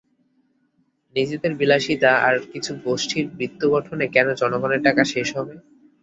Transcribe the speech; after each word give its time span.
নিজেদের 1.15 1.51
বিলাসিতা 1.55 2.11
আর 2.27 2.45
কিছু 2.51 2.71
গোষ্ঠীর 2.85 3.25
বিত্ত 3.39 3.61
গঠনে 3.73 4.05
কেন 4.15 4.27
জনগণের 4.41 4.81
টাকা 4.83 5.03
শেষ 5.13 5.27
হবে? 5.37 5.55